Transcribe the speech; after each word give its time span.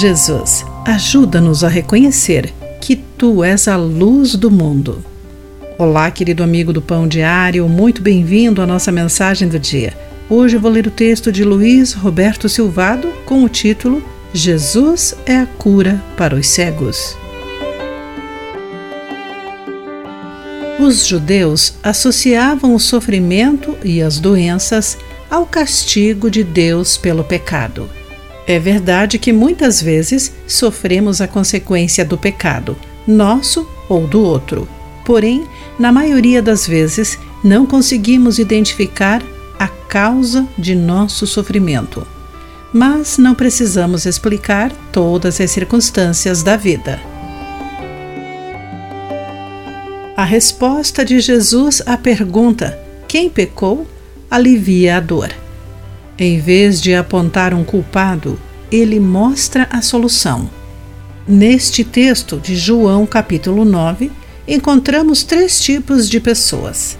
Jesus, 0.00 0.64
ajuda-nos 0.86 1.62
a 1.62 1.68
reconhecer 1.68 2.54
que 2.80 2.96
tu 2.96 3.44
és 3.44 3.68
a 3.68 3.76
luz 3.76 4.34
do 4.34 4.50
mundo. 4.50 5.04
Olá, 5.76 6.10
querido 6.10 6.42
amigo 6.42 6.72
do 6.72 6.80
Pão 6.80 7.06
Diário, 7.06 7.68
muito 7.68 8.00
bem-vindo 8.00 8.62
à 8.62 8.66
nossa 8.66 8.90
mensagem 8.90 9.46
do 9.46 9.58
dia. 9.58 9.92
Hoje 10.26 10.56
vou 10.56 10.70
ler 10.70 10.86
o 10.86 10.90
texto 10.90 11.30
de 11.30 11.44
Luiz 11.44 11.92
Roberto 11.92 12.48
Silvado 12.48 13.12
com 13.26 13.44
o 13.44 13.48
título 13.50 14.02
Jesus 14.32 15.14
é 15.26 15.36
a 15.36 15.44
cura 15.44 16.02
para 16.16 16.34
os 16.34 16.46
cegos. 16.46 17.14
Os 20.78 21.04
judeus 21.04 21.74
associavam 21.82 22.74
o 22.74 22.80
sofrimento 22.80 23.76
e 23.84 24.00
as 24.00 24.18
doenças 24.18 24.96
ao 25.30 25.44
castigo 25.44 26.30
de 26.30 26.42
Deus 26.42 26.96
pelo 26.96 27.22
pecado. 27.22 27.99
É 28.50 28.58
verdade 28.58 29.16
que 29.16 29.32
muitas 29.32 29.80
vezes 29.80 30.32
sofremos 30.44 31.20
a 31.20 31.28
consequência 31.28 32.04
do 32.04 32.18
pecado, 32.18 32.76
nosso 33.06 33.64
ou 33.88 34.08
do 34.08 34.20
outro. 34.24 34.68
Porém, 35.04 35.46
na 35.78 35.92
maioria 35.92 36.42
das 36.42 36.66
vezes, 36.66 37.16
não 37.44 37.64
conseguimos 37.64 38.40
identificar 38.40 39.22
a 39.56 39.68
causa 39.68 40.48
de 40.58 40.74
nosso 40.74 41.28
sofrimento. 41.28 42.04
Mas 42.72 43.18
não 43.18 43.36
precisamos 43.36 44.04
explicar 44.04 44.72
todas 44.90 45.40
as 45.40 45.48
circunstâncias 45.52 46.42
da 46.42 46.56
vida. 46.56 47.00
A 50.16 50.24
resposta 50.24 51.04
de 51.04 51.20
Jesus 51.20 51.82
à 51.86 51.96
pergunta: 51.96 52.76
quem 53.06 53.30
pecou? 53.30 53.86
alivia 54.28 54.96
a 54.96 55.00
dor. 55.00 55.30
Em 56.22 56.38
vez 56.38 56.82
de 56.82 56.94
apontar 56.94 57.54
um 57.54 57.64
culpado, 57.64 58.38
ele 58.70 59.00
mostra 59.00 59.66
a 59.72 59.80
solução. 59.80 60.50
Neste 61.26 61.82
texto 61.82 62.38
de 62.38 62.56
João, 62.56 63.06
capítulo 63.06 63.64
9, 63.64 64.12
encontramos 64.46 65.22
três 65.22 65.58
tipos 65.58 66.10
de 66.10 66.20
pessoas: 66.20 66.98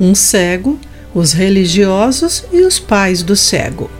um 0.00 0.14
cego, 0.14 0.78
os 1.14 1.34
religiosos 1.34 2.44
e 2.50 2.62
os 2.62 2.78
pais 2.78 3.22
do 3.22 3.36
cego. 3.36 3.90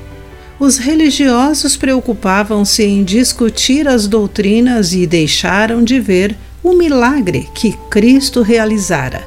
Os 0.58 0.78
religiosos 0.78 1.76
preocupavam-se 1.76 2.82
em 2.82 3.04
discutir 3.04 3.86
as 3.86 4.06
doutrinas 4.06 4.94
e 4.94 5.06
deixaram 5.06 5.84
de 5.84 6.00
ver 6.00 6.34
o 6.62 6.72
milagre 6.72 7.46
que 7.54 7.76
Cristo 7.90 8.40
realizara. 8.40 9.22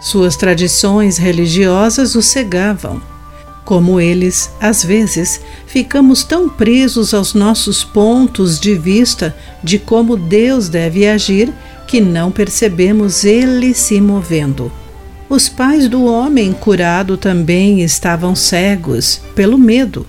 Suas 0.00 0.34
tradições 0.34 1.16
religiosas 1.16 2.16
o 2.16 2.22
cegavam. 2.22 3.00
Como 3.68 4.00
eles, 4.00 4.50
às 4.58 4.82
vezes, 4.82 5.42
ficamos 5.66 6.24
tão 6.24 6.48
presos 6.48 7.12
aos 7.12 7.34
nossos 7.34 7.84
pontos 7.84 8.58
de 8.58 8.74
vista 8.74 9.36
de 9.62 9.78
como 9.78 10.16
Deus 10.16 10.70
deve 10.70 11.06
agir 11.06 11.52
que 11.86 12.00
não 12.00 12.30
percebemos 12.30 13.26
ele 13.26 13.74
se 13.74 14.00
movendo. 14.00 14.72
Os 15.28 15.50
pais 15.50 15.86
do 15.86 16.06
homem 16.06 16.50
curado 16.54 17.18
também 17.18 17.82
estavam 17.82 18.34
cegos 18.34 19.20
pelo 19.34 19.58
medo. 19.58 20.06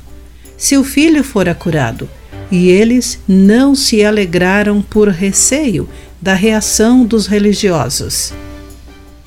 Seu 0.55 0.81
filho 0.81 1.21
fora 1.21 1.53
curado, 1.53 2.09
e 2.49 2.69
eles 2.69 3.19
não 3.27 3.75
se 3.75 4.05
alegraram 4.05 4.81
por 4.81 5.09
receio 5.09 5.89
da 6.21 6.33
reação 6.33 7.03
dos 7.03 7.27
religiosos. 7.27 8.31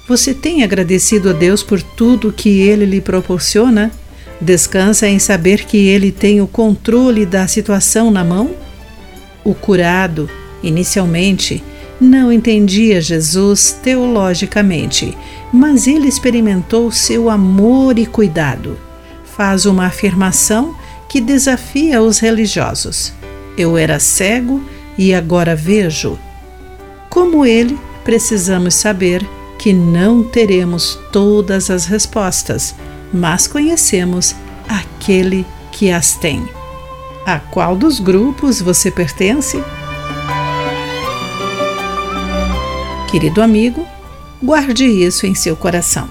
Você 0.08 0.33
tem 0.33 0.64
agradecido 0.64 1.28
a 1.28 1.33
Deus 1.34 1.62
por 1.62 1.83
tudo 1.83 2.33
que 2.33 2.61
Ele 2.62 2.86
lhe 2.86 3.02
proporciona? 3.02 3.92
Descansa 4.43 5.07
em 5.07 5.21
saber 5.21 5.65
que 5.65 5.87
Ele 5.87 6.11
tem 6.11 6.41
o 6.41 6.48
controle 6.48 7.25
da 7.25 7.47
situação 7.47 8.11
na 8.11 8.25
mão? 8.25 8.51
O 9.45 9.55
curado, 9.55 10.29
inicialmente, 10.65 11.62
não 12.01 12.33
entendia 12.33 13.01
Jesus 13.01 13.79
teologicamente, 13.85 15.17
mas 15.52 15.86
ele 15.86 16.08
experimentou 16.08 16.91
seu 16.91 17.31
amor 17.31 17.97
e 18.01 18.05
cuidado. 18.05 18.77
Faz 19.36 19.64
uma 19.64 19.86
afirmação 19.86 20.75
que 21.08 21.20
desafia 21.20 22.02
os 22.02 22.19
religiosos: 22.19 23.13
Eu 23.57 23.79
era 23.79 24.01
cego 24.01 24.61
e 24.98 25.14
agora 25.14 25.55
vejo. 25.55 26.19
Como 27.08 27.47
ele, 27.47 27.79
precisamos 28.02 28.75
saber 28.75 29.25
que 29.57 29.73
não 29.73 30.25
teremos 30.25 30.98
todas 31.13 31.70
as 31.70 31.86
respostas, 31.86 32.75
mas 33.12 33.46
conhecemos 33.46 34.34
aquele 34.68 35.46
que 35.70 35.90
as 35.90 36.14
tem. 36.14 36.48
A 37.27 37.39
qual 37.39 37.77
dos 37.77 38.00
grupos 38.00 38.61
você 38.61 38.90
pertence? 38.90 39.62
Querido 43.11 43.42
amigo, 43.42 43.86
guarde 44.42 44.86
isso 44.86 45.27
em 45.27 45.34
seu 45.34 45.55
coração. 45.55 46.08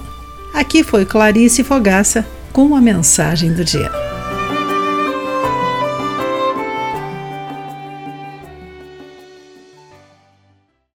Aqui 0.54 0.84
foi 0.84 1.04
Clarice 1.04 1.64
Fogaça 1.64 2.26
com 2.52 2.76
a 2.76 2.80
mensagem 2.80 3.52
do 3.52 3.64
dia. 3.64 4.01